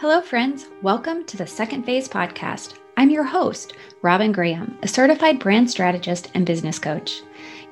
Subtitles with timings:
[0.00, 0.68] Hello, friends.
[0.80, 2.74] Welcome to the Second Phase podcast.
[2.96, 7.22] I'm your host, Robin Graham, a certified brand strategist and business coach.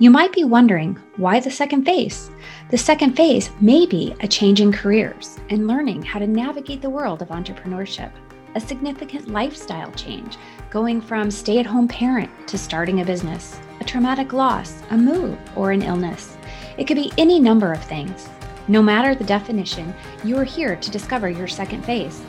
[0.01, 2.33] You might be wondering why the second phase?
[2.71, 6.91] The second phase may be a change in careers and learning how to navigate the
[6.91, 8.11] world of entrepreneurship,
[8.57, 10.37] a significant lifestyle change,
[10.69, 15.39] going from stay at home parent to starting a business, a traumatic loss, a move,
[15.55, 16.37] or an illness.
[16.77, 18.29] It could be any number of things.
[18.69, 22.21] No matter the definition, you are here to discover your second phase.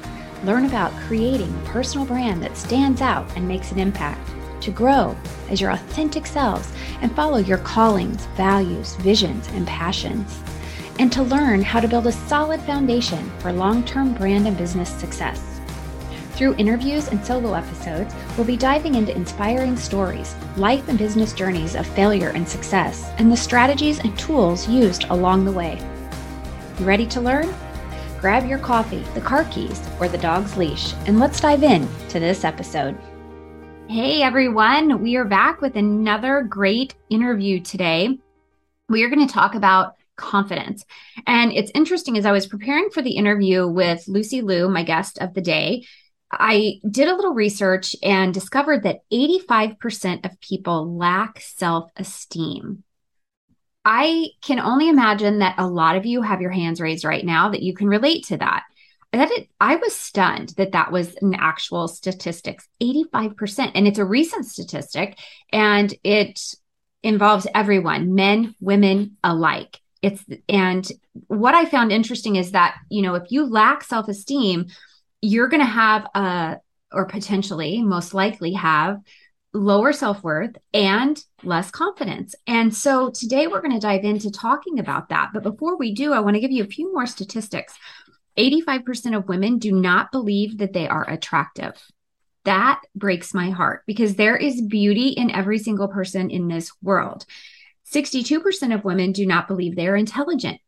[0.44, 4.30] Learn about creating a personal brand that stands out and makes an impact,
[4.62, 5.16] to grow
[5.50, 10.40] as your authentic selves and follow your callings, values, visions, and passions,
[11.00, 14.90] and to learn how to build a solid foundation for long term brand and business
[14.90, 15.60] success.
[16.34, 21.76] Through interviews and solo episodes, we'll be diving into inspiring stories, life and business journeys
[21.76, 25.82] of failure and success, and the strategies and tools used along the way.
[26.80, 27.52] You ready to learn?
[28.20, 32.20] Grab your coffee, the car keys, or the dog's leash, and let's dive in to
[32.20, 32.96] this episode.
[33.90, 38.20] Hey everyone, we are back with another great interview today.
[38.90, 40.86] We are going to talk about confidence.
[41.26, 45.18] And it's interesting as I was preparing for the interview with Lucy Liu, my guest
[45.18, 45.84] of the day,
[46.32, 52.84] I did a little research and discovered that 85% of people lack self esteem.
[53.90, 57.52] I can only imagine that a lot of you have your hands raised right now
[57.52, 58.64] that you can relate to that.
[59.14, 63.72] That it, I was stunned that that was an actual statistics 85%.
[63.76, 65.18] And it's a recent statistic
[65.54, 66.38] and it
[67.02, 69.80] involves everyone, men, women alike.
[70.02, 70.86] It's, and
[71.28, 74.66] what I found interesting is that, you know, if you lack self esteem,
[75.22, 76.58] you're going to have a,
[76.92, 79.00] or potentially most likely have
[79.54, 82.36] lower self worth and less confidence.
[82.46, 85.30] And so today we're going to dive into talking about that.
[85.34, 87.74] But before we do, I want to give you a few more statistics.
[88.38, 91.74] 85% of women do not believe that they are attractive.
[92.46, 97.26] That breaks my heart because there is beauty in every single person in this world.
[97.92, 100.60] 62% of women do not believe they are intelligent.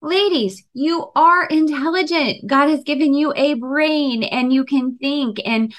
[0.00, 2.46] Ladies, you are intelligent.
[2.46, 5.74] God has given you a brain and you can think and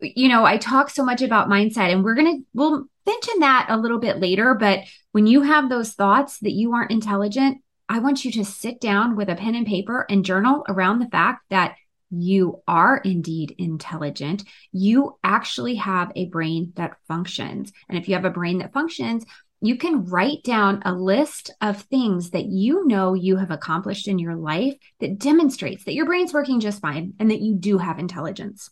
[0.00, 3.66] you know, I talk so much about mindset and we're going to, we'll mention that
[3.68, 4.54] a little bit later.
[4.54, 4.80] But
[5.12, 7.58] when you have those thoughts that you aren't intelligent,
[7.88, 11.08] I want you to sit down with a pen and paper and journal around the
[11.08, 11.76] fact that
[12.10, 14.44] you are indeed intelligent.
[14.72, 17.72] You actually have a brain that functions.
[17.88, 19.24] And if you have a brain that functions,
[19.66, 24.18] you can write down a list of things that you know you have accomplished in
[24.18, 27.98] your life that demonstrates that your brain's working just fine and that you do have
[27.98, 28.70] intelligence.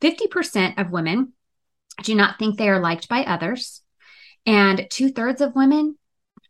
[0.00, 1.32] 50% of women
[2.02, 3.82] do not think they are liked by others,
[4.46, 5.96] and two thirds of women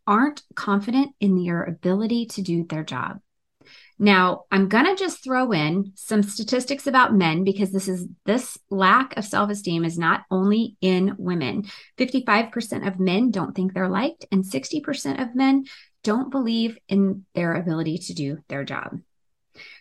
[0.06, 3.20] aren't confident in their ability to do their job.
[4.02, 8.58] Now, I'm going to just throw in some statistics about men because this is this
[8.68, 11.66] lack of self-esteem is not only in women.
[11.98, 15.66] 55% of men don't think they're liked and 60% of men
[16.02, 18.98] don't believe in their ability to do their job.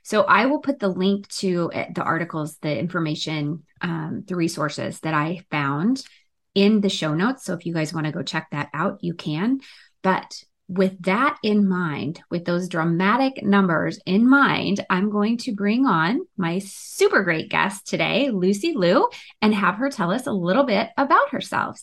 [0.04, 5.00] So I will put the link to uh, the articles, the information, um, the resources
[5.00, 6.06] that I found
[6.54, 7.44] in the show notes.
[7.44, 9.62] So if you guys want to go check that out, you can.
[10.04, 15.86] But with that in mind, with those dramatic numbers in mind, I'm going to bring
[15.86, 19.10] on my super great guest today, Lucy Liu,
[19.42, 21.82] and have her tell us a little bit about herself.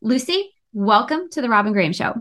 [0.00, 2.14] Lucy, welcome to the Robin Graham Show.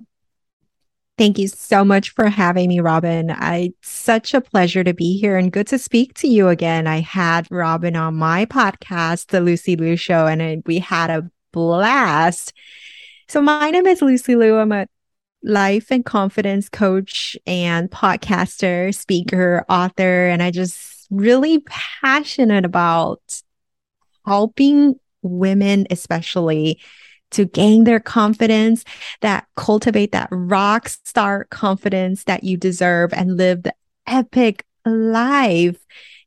[1.17, 3.29] Thank you so much for having me, Robin.
[3.31, 6.87] I such a pleasure to be here and good to speak to you again.
[6.87, 12.53] I had Robin on my podcast, The Lucy Liu Show, and we had a blast.
[13.27, 14.57] So my name is Lucy Liu.
[14.57, 14.87] I'm a
[15.43, 23.21] life and confidence coach and podcaster, speaker, author, and I just really passionate about
[24.25, 26.79] helping women, especially
[27.31, 28.83] to gain their confidence,
[29.21, 33.73] that cultivate that rock star confidence that you deserve and live the
[34.07, 35.77] epic life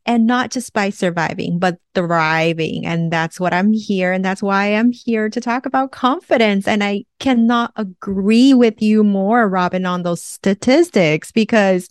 [0.06, 2.84] and not just by surviving, but thriving.
[2.84, 4.12] And that's what I'm here.
[4.12, 6.68] And that's why I'm here to talk about confidence.
[6.68, 11.88] And I cannot agree with you more, Robin, on those statistics because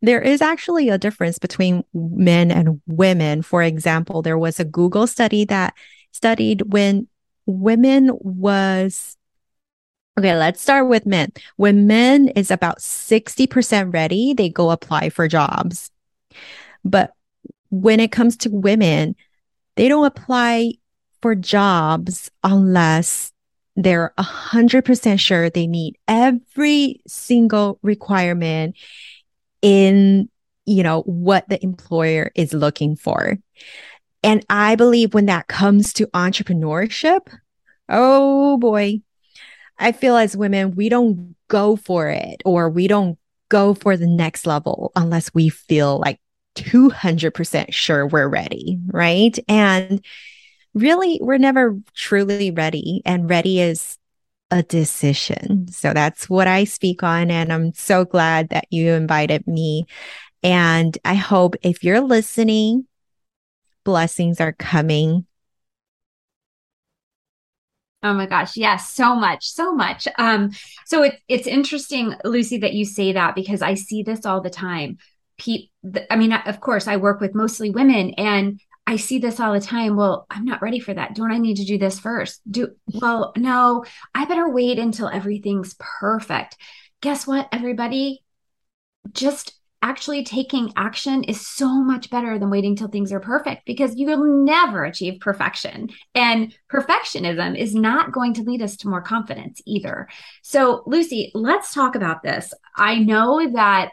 [0.00, 3.42] there is actually a difference between men and women.
[3.42, 5.74] For example, there was a Google study that
[6.12, 7.08] studied when
[7.46, 9.16] women was
[10.18, 11.30] Okay, let's start with men.
[11.54, 15.92] When men is about 60% ready, they go apply for jobs.
[16.84, 17.12] But
[17.70, 19.16] when it comes to women,
[19.76, 20.72] they don't apply
[21.20, 23.32] for jobs unless
[23.76, 28.76] they're 100% sure they meet every single requirement
[29.62, 30.28] in
[30.68, 33.38] you know, what the employer is looking for.
[34.22, 37.20] And I believe when that comes to entrepreneurship,
[37.88, 39.00] oh boy,
[39.78, 44.06] I feel as women, we don't go for it or we don't go for the
[44.06, 46.20] next level unless we feel like
[46.58, 49.38] 200% sure we're ready, right?
[49.48, 50.04] And
[50.74, 53.02] really, we're never truly ready.
[53.04, 53.96] And ready is
[54.50, 55.68] a decision.
[55.68, 57.30] So that's what I speak on.
[57.30, 59.86] And I'm so glad that you invited me.
[60.42, 62.86] And I hope if you're listening,
[63.84, 65.26] blessings are coming.
[68.02, 70.06] Oh my gosh, yes, so much, so much.
[70.18, 70.52] Um,
[70.86, 74.50] so it, it's interesting, Lucy, that you say that because I see this all the
[74.50, 74.98] time.
[75.38, 75.68] Pe-
[76.10, 79.60] I mean, of course, I work with mostly women, and I see this all the
[79.60, 79.96] time.
[79.96, 81.14] Well, I'm not ready for that.
[81.14, 82.40] Don't I need to do this first?
[82.50, 86.56] Do well, no, I better wait until everything's perfect.
[87.00, 88.24] Guess what, everybody?
[89.12, 93.94] Just actually taking action is so much better than waiting till things are perfect because
[93.94, 95.88] you will never achieve perfection.
[96.14, 100.08] And perfectionism is not going to lead us to more confidence either.
[100.42, 102.52] So, Lucy, let's talk about this.
[102.76, 103.90] I know that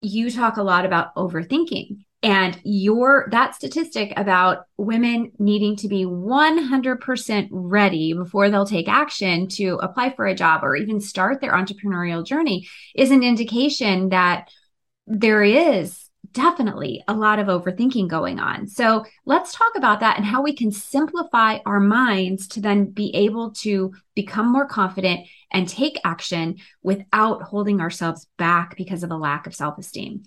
[0.00, 6.04] you talk a lot about overthinking and your that statistic about women needing to be
[6.04, 11.52] 100% ready before they'll take action to apply for a job or even start their
[11.52, 12.66] entrepreneurial journey
[12.96, 14.48] is an indication that
[15.06, 18.66] there is definitely a lot of overthinking going on.
[18.66, 23.14] So let's talk about that and how we can simplify our minds to then be
[23.14, 29.16] able to become more confident and take action without holding ourselves back because of a
[29.16, 30.24] lack of self esteem.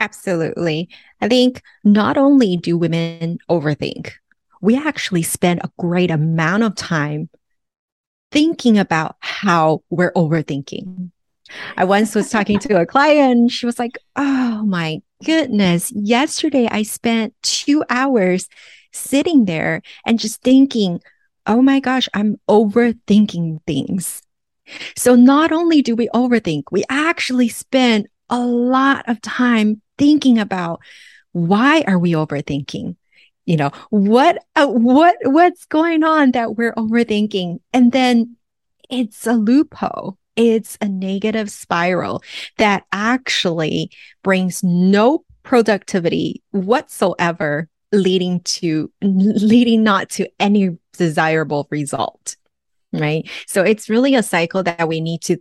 [0.00, 0.88] Absolutely.
[1.20, 4.12] I think not only do women overthink,
[4.60, 7.28] we actually spend a great amount of time
[8.30, 11.10] thinking about how we're overthinking.
[11.76, 16.82] I once was talking to a client, she was like, Oh my goodness, yesterday I
[16.82, 18.48] spent two hours
[18.92, 21.00] sitting there and just thinking,
[21.48, 24.22] Oh my gosh, I'm overthinking things.
[24.96, 30.80] So not only do we overthink, we actually spend a lot of time thinking about
[31.32, 32.96] why are we overthinking?
[33.46, 37.60] You know, what, uh, what, what's going on that we're overthinking?
[37.72, 38.36] And then
[38.90, 42.22] it's a loophole it's a negative spiral
[42.58, 43.90] that actually
[44.22, 52.36] brings no productivity whatsoever leading to leading not to any desirable result
[52.92, 55.36] right so it's really a cycle that we need to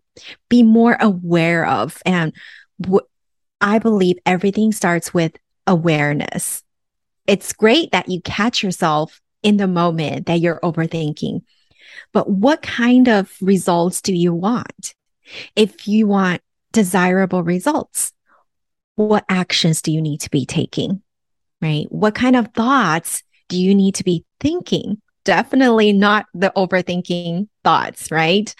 [0.49, 2.33] be more aware of and
[2.81, 3.05] w-
[3.59, 5.33] I believe everything starts with
[5.65, 6.63] awareness
[7.25, 11.41] it's great that you catch yourself in the moment that you're overthinking
[12.13, 14.95] but what kind of results do you want?
[15.55, 16.41] If you want
[16.71, 18.13] desirable results,
[18.95, 21.01] what actions do you need to be taking?
[21.61, 21.85] Right?
[21.89, 25.01] What kind of thoughts do you need to be thinking?
[25.23, 28.53] Definitely not the overthinking thoughts, right?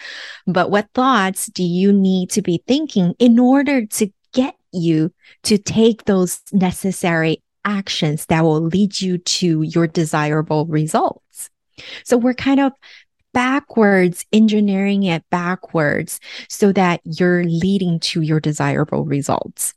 [0.46, 5.12] But what thoughts do you need to be thinking in order to get you
[5.44, 11.50] to take those necessary actions that will lead you to your desirable results?
[12.04, 12.72] So we're kind of
[13.32, 16.18] backwards, engineering it backwards
[16.48, 19.74] so that you're leading to your desirable results.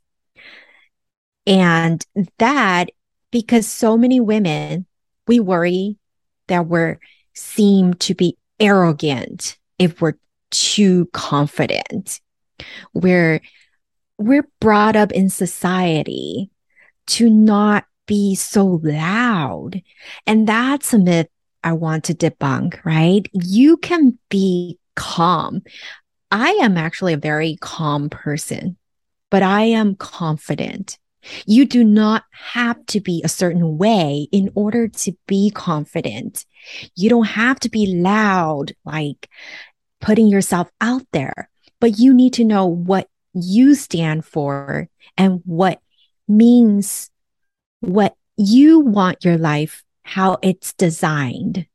[1.45, 2.05] And
[2.39, 2.89] that
[3.31, 4.85] because so many women,
[5.27, 5.97] we worry
[6.47, 6.99] that we're
[7.33, 10.17] seem to be arrogant if we're
[10.51, 12.19] too confident.
[12.93, 13.41] We're,
[14.17, 16.51] we're brought up in society
[17.07, 19.81] to not be so loud.
[20.27, 21.27] And that's a myth
[21.63, 23.25] I want to debunk, right?
[23.33, 25.61] You can be calm.
[26.31, 28.77] I am actually a very calm person,
[29.29, 30.97] but I am confident.
[31.45, 36.45] You do not have to be a certain way in order to be confident.
[36.95, 39.29] You don't have to be loud, like
[39.99, 41.49] putting yourself out there,
[41.79, 45.79] but you need to know what you stand for and what
[46.27, 47.09] means
[47.81, 51.65] what you want your life how it's designed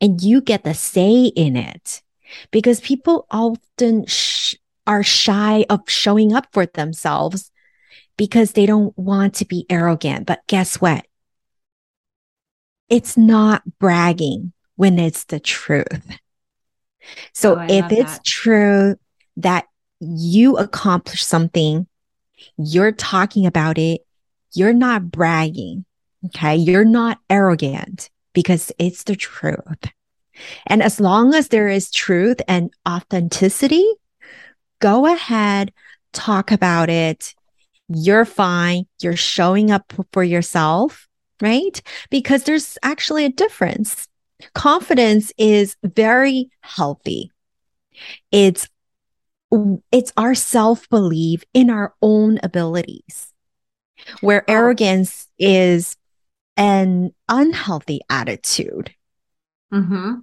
[0.00, 2.02] and you get the say in it
[2.50, 4.54] because people often sh-
[4.86, 7.50] are shy of showing up for themselves
[8.16, 10.26] because they don't want to be arrogant.
[10.26, 11.06] But guess what?
[12.88, 16.18] It's not bragging when it's the truth.
[17.32, 18.24] So oh, if it's that.
[18.24, 18.96] true
[19.36, 19.66] that
[20.00, 21.86] you accomplish something,
[22.56, 24.02] you're talking about it,
[24.54, 25.84] you're not bragging.
[26.26, 26.56] Okay.
[26.56, 29.90] You're not arrogant because it's the truth.
[30.66, 33.84] And as long as there is truth and authenticity,
[34.80, 35.72] go ahead,
[36.12, 37.34] talk about it,
[37.88, 41.08] you're fine, you're showing up for yourself,
[41.40, 41.80] right?
[42.10, 44.08] Because there's actually a difference.
[44.54, 47.30] Confidence is very healthy.
[48.32, 48.68] It's
[49.92, 53.32] it's our self-belief in our own abilities.
[54.20, 54.52] Where oh.
[54.52, 55.96] arrogance is
[56.56, 58.94] an unhealthy attitude.
[59.72, 60.22] Mhm.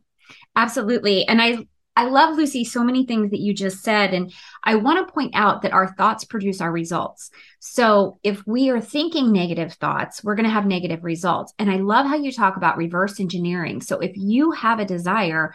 [0.56, 1.28] Absolutely.
[1.28, 4.14] And I I love, Lucy, so many things that you just said.
[4.14, 4.34] And
[4.64, 7.30] I want to point out that our thoughts produce our results.
[7.60, 11.54] So if we are thinking negative thoughts, we're going to have negative results.
[11.60, 13.82] And I love how you talk about reverse engineering.
[13.82, 15.54] So if you have a desire,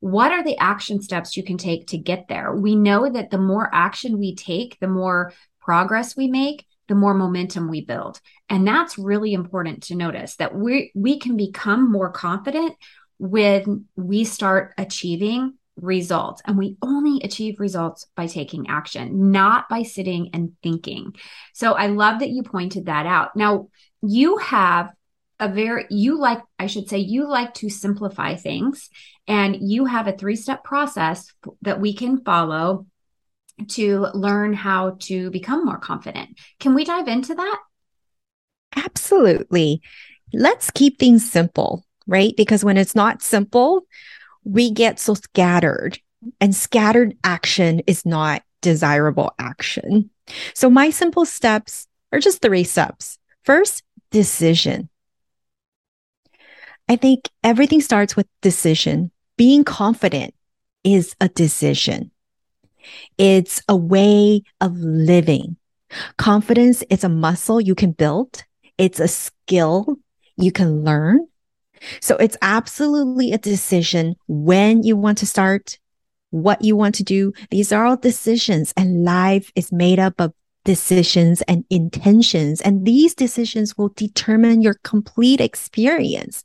[0.00, 2.54] what are the action steps you can take to get there?
[2.54, 7.14] We know that the more action we take, the more progress we make, the more
[7.14, 8.20] momentum we build.
[8.48, 12.76] And that's really important to notice that we we can become more confident
[13.18, 16.42] when we start achieving results.
[16.44, 21.14] And we only achieve results by taking action, not by sitting and thinking.
[21.54, 23.36] So I love that you pointed that out.
[23.36, 23.68] Now,
[24.02, 24.90] you have
[25.40, 28.90] a very, you like, I should say, you like to simplify things,
[29.26, 31.32] and you have a three step process
[31.62, 32.86] that we can follow
[33.68, 36.38] to learn how to become more confident.
[36.60, 37.60] Can we dive into that?
[38.76, 39.82] Absolutely.
[40.32, 42.34] Let's keep things simple, right?
[42.36, 43.82] Because when it's not simple,
[44.44, 45.98] we get so scattered
[46.40, 50.10] and scattered action is not desirable action.
[50.54, 53.18] So my simple steps are just three steps.
[53.44, 54.88] First, decision.
[56.88, 59.10] I think everything starts with decision.
[59.36, 60.34] Being confident
[60.84, 62.10] is a decision.
[63.18, 65.56] It's a way of living.
[66.16, 68.44] Confidence is a muscle you can build.
[68.78, 69.98] It's a skill
[70.36, 71.27] you can learn.
[72.00, 75.78] So it's absolutely a decision when you want to start,
[76.30, 77.32] what you want to do.
[77.50, 80.32] These are all decisions and life is made up of
[80.64, 82.60] decisions and intentions.
[82.60, 86.44] And these decisions will determine your complete experience.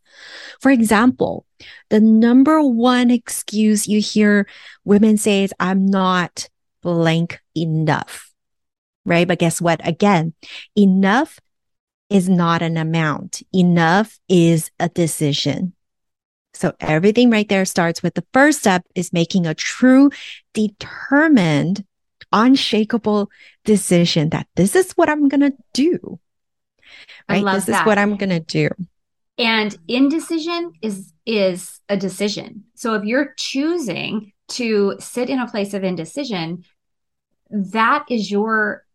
[0.61, 1.45] For example,
[1.89, 4.47] the number one excuse you hear
[4.85, 6.47] women say is, I'm not
[6.81, 8.31] blank enough.
[9.05, 9.27] Right.
[9.27, 9.85] But guess what?
[9.85, 10.33] Again,
[10.77, 11.37] enough
[12.13, 13.41] is not an amount.
[13.53, 15.73] Enough is a decision.
[16.53, 20.11] So everything right there starts with the first step is making a true,
[20.53, 21.83] determined,
[22.31, 23.31] unshakable
[23.65, 26.19] decision that this is what I'm going to do.
[27.27, 27.43] Right.
[27.43, 27.81] This that.
[27.81, 28.69] is what I'm going to do.
[29.39, 32.65] And indecision is, is a decision.
[32.75, 36.63] So if you're choosing to sit in a place of indecision,
[37.49, 38.85] that is your,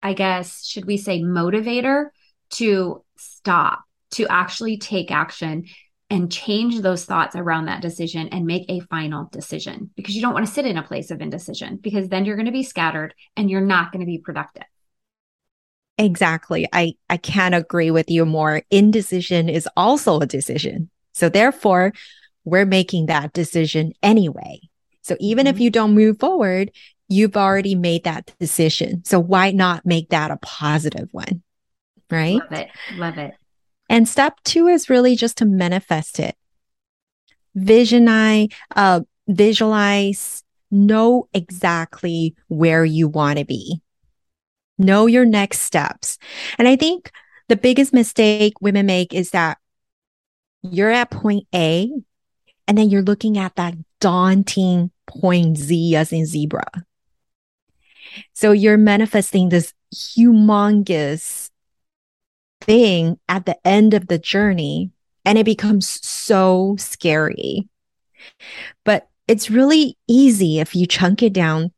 [0.00, 2.10] I guess, should we say motivator
[2.50, 5.64] to stop, to actually take action
[6.10, 10.32] and change those thoughts around that decision and make a final decision because you don't
[10.32, 13.14] want to sit in a place of indecision because then you're going to be scattered
[13.36, 14.64] and you're not going to be productive.
[15.98, 16.66] Exactly.
[16.72, 18.62] I, I can't agree with you more.
[18.70, 20.88] Indecision is also a decision.
[21.12, 21.92] So therefore,
[22.44, 24.60] we're making that decision anyway.
[25.02, 25.56] So even mm-hmm.
[25.56, 26.70] if you don't move forward,
[27.08, 29.04] you've already made that decision.
[29.04, 31.42] So why not make that a positive one?
[32.10, 32.40] Right?
[32.40, 32.68] Love it.
[32.94, 33.34] Love it.
[33.88, 36.36] And step two is really just to manifest it.
[37.56, 43.80] Visionize, uh, visualize, know exactly where you want to be.
[44.78, 46.18] Know your next steps.
[46.58, 47.10] And I think
[47.48, 49.58] the biggest mistake women make is that
[50.62, 51.90] you're at point A
[52.66, 56.66] and then you're looking at that daunting point Z as in zebra.
[58.34, 61.47] So you're manifesting this humongous
[62.60, 64.90] thing at the end of the journey
[65.24, 67.68] and it becomes so scary.
[68.84, 71.72] But it's really easy if you chunk it down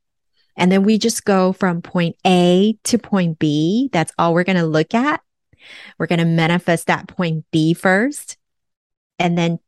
[0.56, 3.88] and then we just go from point A to point B.
[3.92, 5.20] That's all we're going to look at.
[5.98, 8.36] We're going to manifest that point B first.
[9.18, 9.58] And then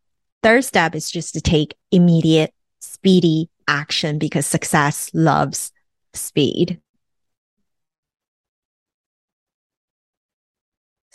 [0.42, 5.72] third step is just to take immediate, speedy action because success loves
[6.14, 6.80] speed.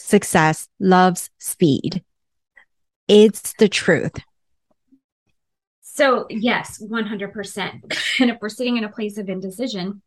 [0.08, 2.04] Success loves speed.
[3.08, 4.16] It's the truth.
[5.82, 7.98] So, yes, 100%.
[8.20, 10.02] And if we're sitting in a place of indecision,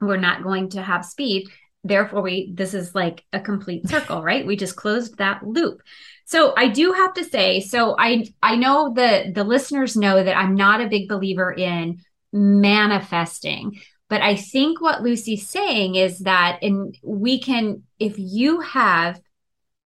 [0.00, 1.48] we're not going to have speed.
[1.84, 4.46] Therefore, we this is like a complete circle, right?
[4.46, 5.80] We just closed that loop.
[6.26, 10.36] So I do have to say, so I I know the the listeners know that
[10.36, 12.00] I'm not a big believer in
[12.32, 13.80] manifesting.
[14.08, 19.20] But I think what Lucy's saying is that, and we can, if you have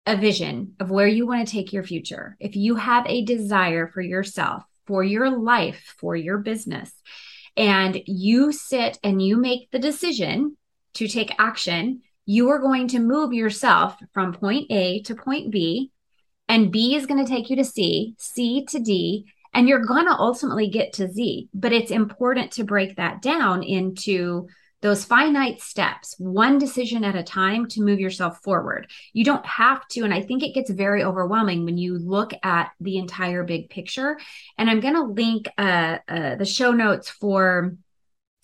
[0.06, 3.88] a vision of where you want to take your future, if you have a desire
[3.88, 6.92] for yourself, for your life, for your business,
[7.56, 10.58] and you sit and you make the decision
[10.96, 15.92] to take action, you are going to move yourself from point A to point B,
[16.48, 20.06] and B is going to take you to C, C to D, and you're going
[20.06, 21.50] to ultimately get to Z.
[21.54, 24.48] But it's important to break that down into
[24.82, 28.90] those finite steps, one decision at a time to move yourself forward.
[29.14, 30.04] You don't have to.
[30.04, 34.18] And I think it gets very overwhelming when you look at the entire big picture.
[34.58, 37.76] And I'm going to link uh, uh, the show notes for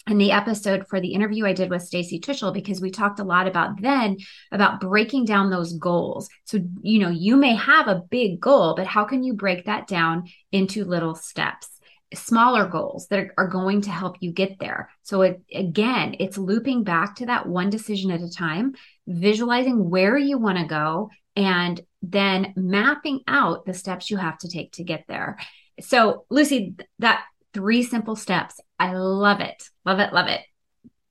[0.07, 3.25] in the episode for the interview I did with Stacy Tuschl because we talked a
[3.25, 4.17] lot about then
[4.51, 6.29] about breaking down those goals.
[6.45, 9.87] So, you know, you may have a big goal, but how can you break that
[9.87, 11.76] down into little steps?
[12.13, 14.89] Smaller goals that are, going to help you get there.
[15.03, 18.75] So it again, it's looping back to that one decision at a time,
[19.07, 24.49] visualizing where you want to go and then mapping out the steps you have to
[24.49, 25.37] take to get there.
[25.81, 27.23] So Lucy, that
[27.53, 29.61] three simple steps, I love it.
[29.85, 30.41] Love it, love it.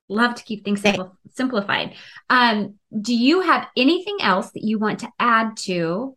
[0.08, 1.94] Love to keep things simple, simplified.
[2.30, 6.16] Um, do you have anything else that you want to add to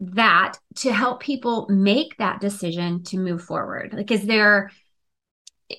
[0.00, 3.92] that to help people make that decision to move forward.
[3.92, 4.70] Like is there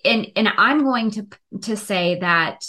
[0.03, 1.25] and and i'm going to
[1.61, 2.65] to say that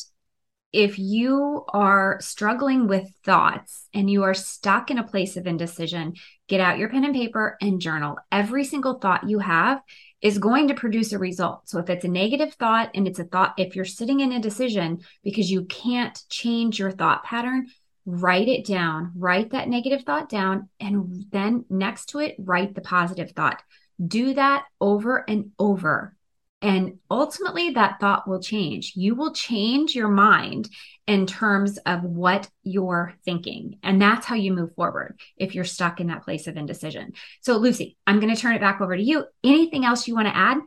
[0.72, 6.14] if you are struggling with thoughts and you are stuck in a place of indecision
[6.48, 8.16] get out your pen and paper and journal.
[8.32, 9.80] Every single thought you have
[10.20, 11.68] is going to produce a result.
[11.68, 14.40] So if it's a negative thought and it's a thought if you're sitting in a
[14.40, 17.66] decision because you can't change your thought pattern
[18.08, 22.80] write it down, write that negative thought down, and then next to it, write the
[22.80, 23.62] positive thought.
[24.04, 26.16] Do that over and over.
[26.62, 28.94] And ultimately, that thought will change.
[28.96, 30.70] You will change your mind
[31.06, 33.78] in terms of what you're thinking.
[33.82, 37.12] And that's how you move forward if you're stuck in that place of indecision.
[37.42, 39.26] So, Lucy, I'm going to turn it back over to you.
[39.44, 40.58] Anything else you want to add?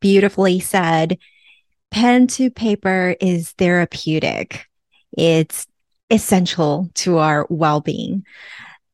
[0.00, 1.18] Beautifully said.
[1.90, 4.66] Pen to paper is therapeutic.
[5.12, 5.66] It's
[6.10, 8.24] essential to our well being.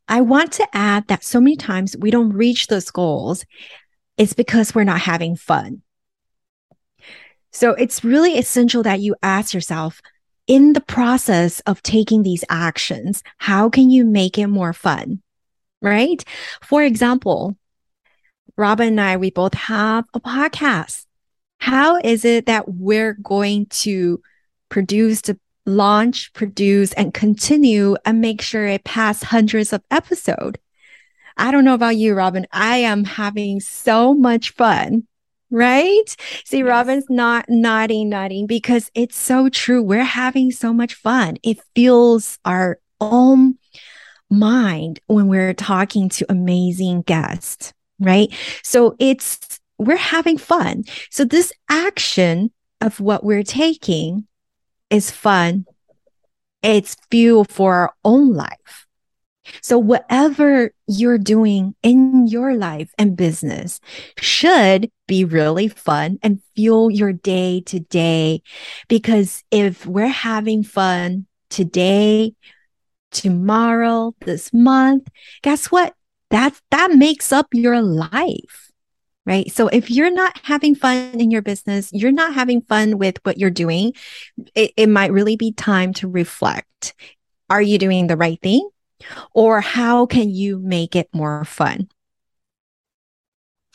[0.09, 3.45] I want to add that so many times we don't reach those goals.
[4.19, 5.83] It's because we're not having fun.
[7.53, 10.03] So it's really essential that you ask yourself
[10.47, 15.23] in the process of taking these actions, how can you make it more fun?
[15.81, 16.23] Right?
[16.63, 17.57] For example,
[18.57, 21.07] Robin and I, we both have a podcast.
[21.59, 24.21] How is it that we're going to
[24.69, 30.59] produce the launch, produce, and continue and make sure it pass hundreds of episodes.
[31.37, 32.47] I don't know about you, Robin.
[32.53, 35.07] I am having so much fun.
[35.51, 36.17] Right?
[36.45, 36.67] See, yes.
[36.67, 39.81] Robin's not nodding, nodding because it's so true.
[39.83, 41.37] We're having so much fun.
[41.45, 43.59] It feels our own
[44.29, 48.33] mind when we're talking to amazing guests, right?
[48.65, 50.85] So it's, we're having fun.
[51.11, 52.51] So this action
[52.81, 54.27] of what we're taking
[54.95, 55.67] is fun.
[56.63, 58.87] It's fuel for our own life.
[59.61, 63.81] So whatever you're doing in your life and business
[64.19, 68.43] should be really fun and fuel your day to day.
[68.89, 72.35] Because if we're having fun today,
[73.11, 75.09] tomorrow, this month,
[75.43, 75.95] guess what?
[76.31, 78.71] That, that makes up your life
[79.27, 79.51] right?
[79.51, 83.39] So if you're not having fun in your business, you're not having fun with what
[83.39, 83.95] you're doing,
[84.55, 86.95] it, it might really be time to reflect.
[87.49, 88.69] Are you doing the right thing?
[89.33, 91.89] Or how can you make it more fun?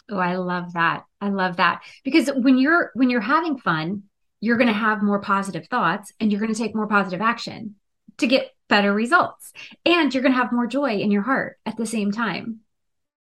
[0.10, 1.06] Oh, I love that.
[1.22, 1.82] I love that.
[2.04, 4.04] Because when you're when you're having fun,
[4.40, 7.76] you're going to have more positive thoughts and you're going to take more positive action
[8.18, 9.54] to get better results.
[9.86, 12.62] And you're going to have more joy in your heart at the same time.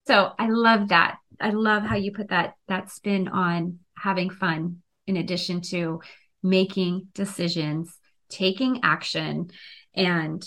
[0.06, 1.16] So, I love that.
[1.40, 6.00] I love how you put that that spin on having fun in addition to
[6.42, 7.96] making decisions,
[8.28, 9.50] taking action
[9.94, 10.44] and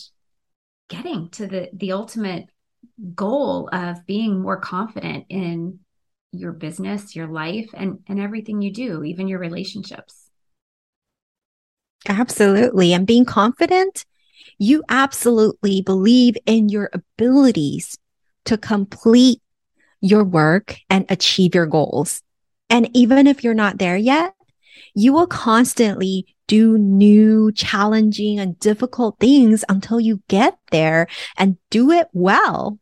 [0.89, 2.45] getting to the the ultimate
[3.13, 5.79] goal of being more confident in
[6.31, 10.29] your business, your life and and everything you do, even your relationships.
[12.07, 12.93] Absolutely.
[12.93, 14.05] And being confident,
[14.57, 17.97] you absolutely believe in your abilities
[18.45, 19.41] to complete
[20.09, 22.21] your work and achieve your goals.
[22.69, 24.33] And even if you're not there yet,
[24.93, 31.91] you will constantly do new, challenging and difficult things until you get there and do
[31.91, 32.79] it well.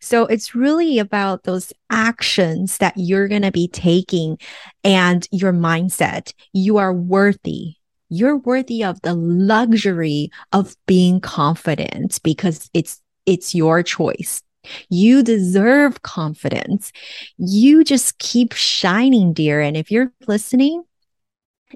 [0.00, 4.38] So it's really about those actions that you're going to be taking
[4.82, 6.32] and your mindset.
[6.52, 7.74] You are worthy.
[8.08, 14.42] You're worthy of the luxury of being confident because it's, it's your choice.
[14.88, 16.92] You deserve confidence.
[17.36, 19.60] You just keep shining, dear.
[19.60, 20.84] And if you're listening,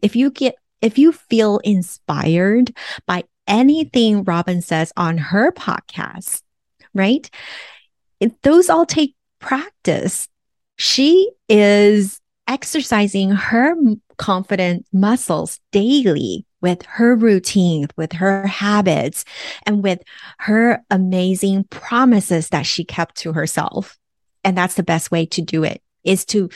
[0.02, 6.42] if you get, if you feel inspired by anything Robin says on her podcast,
[6.94, 7.28] right?
[8.20, 10.28] It, those all take practice.
[10.76, 13.74] She is exercising her
[14.16, 19.24] confident muscles daily with her routine, with her habits,
[19.64, 20.02] and with
[20.38, 23.98] her amazing promises that she kept to herself.
[24.44, 26.48] And that's the best way to do it is to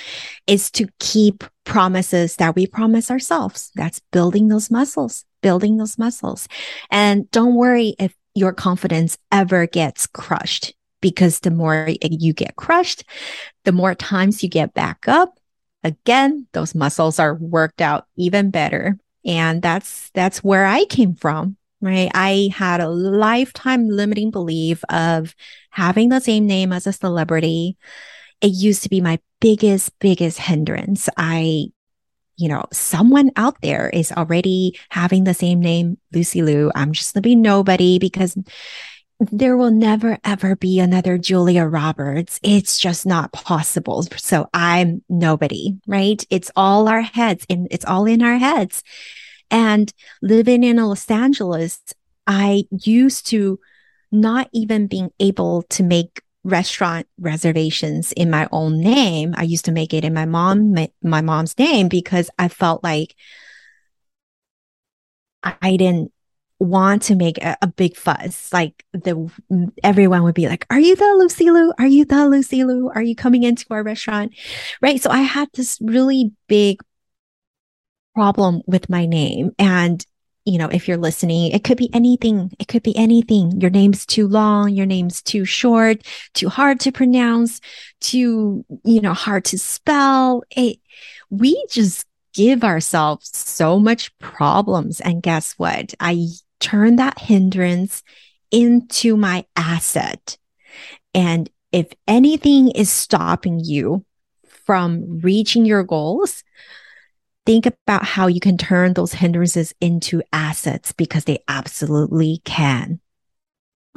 [0.46, 3.70] is to keep promises that we promise ourselves.
[3.74, 6.48] That's building those muscles, building those muscles.
[6.90, 13.04] And don't worry if your confidence ever gets crushed because the more you get crushed,
[13.64, 15.38] the more times you get back up,
[15.84, 18.98] again, those muscles are worked out even better.
[19.24, 22.10] And that's, that's where I came from, right?
[22.14, 25.34] I had a lifetime limiting belief of
[25.70, 27.76] having the same name as a celebrity.
[28.40, 31.08] It used to be my biggest, biggest hindrance.
[31.16, 31.66] I,
[32.36, 36.72] you know, someone out there is already having the same name, Lucy Liu.
[36.74, 38.36] I'm just gonna be nobody because
[39.30, 42.40] there will never ever be another Julia Roberts.
[42.42, 44.02] It's just not possible.
[44.16, 46.24] So I'm nobody, right?
[46.30, 48.82] It's all our heads and it's all in our heads.
[49.50, 51.80] And living in Los Angeles,
[52.26, 53.60] I used to
[54.10, 59.34] not even being able to make restaurant reservations in my own name.
[59.36, 62.82] I used to make it in my mom, my, my mom's name because I felt
[62.82, 63.14] like
[65.42, 66.12] I didn't
[66.62, 68.52] want to make a, a, big fuss.
[68.52, 69.30] Like the
[69.82, 71.72] everyone would be like, "Are you the Lucy Liu?
[71.78, 72.90] Are you the Lucy Liu?
[72.94, 74.34] Are you coming into our restaurant?"
[74.80, 75.00] Right.
[75.02, 76.80] So I had this really big
[78.14, 80.04] problem with my name, and
[80.44, 82.52] you know, if you're listening, it could be anything.
[82.58, 83.60] It could be anything.
[83.60, 84.70] Your name's too long.
[84.70, 86.02] Your name's too short.
[86.34, 87.60] Too hard to pronounce.
[88.00, 90.42] Too you know hard to spell.
[90.50, 90.78] It.
[91.30, 95.00] We just give ourselves so much problems.
[95.00, 95.94] And guess what?
[96.00, 96.26] I
[96.62, 98.02] turn that hindrance
[98.50, 100.38] into my asset.
[101.14, 104.04] And if anything is stopping you
[104.66, 106.44] from reaching your goals,
[107.44, 113.00] think about how you can turn those hindrances into assets because they absolutely can.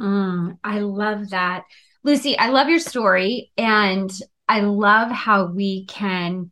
[0.00, 1.64] Mm, I love that.
[2.02, 3.52] Lucy, I love your story.
[3.56, 4.10] And
[4.48, 6.50] I love how we can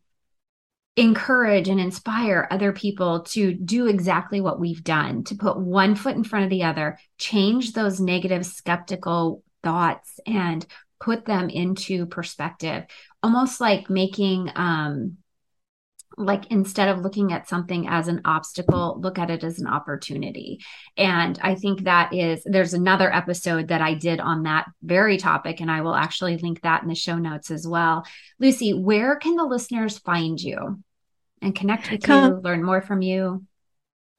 [0.97, 6.15] encourage and inspire other people to do exactly what we've done to put one foot
[6.15, 10.65] in front of the other, change those negative, skeptical thoughts and
[11.01, 12.85] put them into perspective,
[13.23, 15.17] almost like making, um,
[16.17, 20.61] like instead of looking at something as an obstacle look at it as an opportunity
[20.97, 25.61] and i think that is there's another episode that i did on that very topic
[25.61, 28.05] and i will actually link that in the show notes as well
[28.39, 30.79] lucy where can the listeners find you
[31.45, 33.45] and connect with come, you, learn more from you.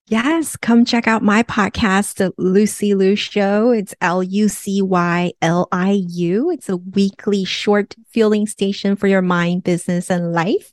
[0.08, 3.72] Yes, come check out my podcast, The Lucy Liu Show.
[3.72, 6.52] It's L U C Y L I U.
[6.52, 10.72] It's a weekly short fueling station for your mind, business, and life.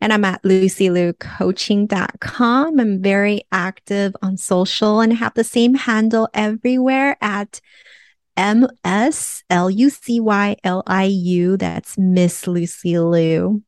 [0.00, 2.80] And I'm at lucyliucoaching.com.
[2.80, 7.60] I'm very active on social and have the same handle everywhere at
[8.36, 11.56] M S L U C Y L I U.
[11.56, 13.64] That's Miss Lucy Liu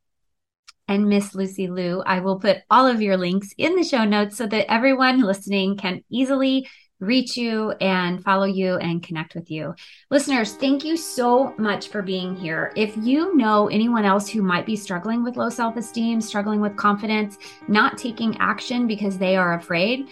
[0.91, 2.03] and Miss Lucy Liu.
[2.05, 5.77] I will put all of your links in the show notes so that everyone listening
[5.77, 6.69] can easily
[7.01, 9.75] reach you and follow you and connect with you.
[10.11, 12.73] Listeners, thank you so much for being here.
[12.77, 16.77] If you know anyone else who might be struggling with low self esteem, struggling with
[16.77, 20.09] confidence, not taking action because they are afraid,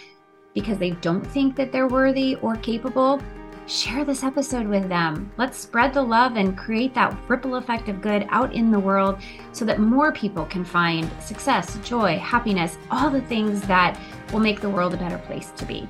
[0.55, 3.20] because they don't think that they're worthy or capable,
[3.66, 5.31] share this episode with them.
[5.37, 9.18] Let's spread the love and create that ripple effect of good out in the world
[9.53, 14.01] so that more people can find success, joy, happiness, all the things that
[14.33, 15.87] will make the world a better place to be.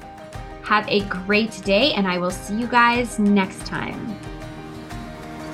[0.68, 4.18] Have a great day, and I will see you guys next time.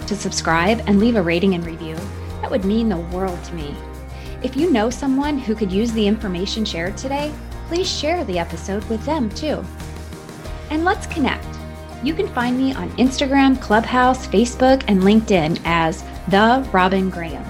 [0.09, 1.97] To subscribe and leave a rating and review,
[2.41, 3.77] that would mean the world to me.
[4.43, 7.33] If you know someone who could use the information shared today,
[7.69, 9.65] please share the episode with them too.
[10.71, 11.47] And let's connect
[12.03, 17.47] you can find me on Instagram, Clubhouse, Facebook, and LinkedIn as The Robin Graham.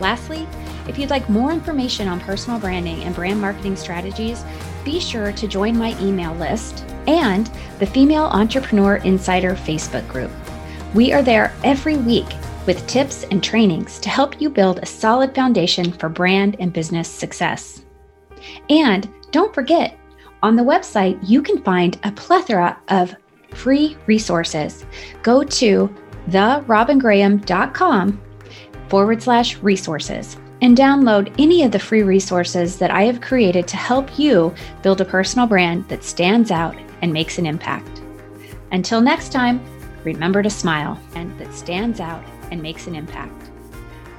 [0.00, 0.46] Lastly,
[0.90, 4.44] if you'd like more information on personal branding and brand marketing strategies,
[4.84, 7.48] be sure to join my email list and
[7.78, 10.32] the Female Entrepreneur Insider Facebook group.
[10.92, 12.26] We are there every week
[12.66, 17.08] with tips and trainings to help you build a solid foundation for brand and business
[17.08, 17.84] success.
[18.68, 19.96] And don't forget,
[20.42, 23.14] on the website, you can find a plethora of
[23.54, 24.84] free resources.
[25.22, 25.94] Go to
[26.30, 28.20] therobingraham.com
[28.88, 33.76] forward slash resources and download any of the free resources that I have created to
[33.76, 38.02] help you build a personal brand that stands out and makes an impact.
[38.72, 39.60] Until next time,
[40.04, 43.50] remember to smile and that stands out and makes an impact.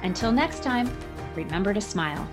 [0.02, 0.90] Until next time,
[1.36, 2.28] remember to smile.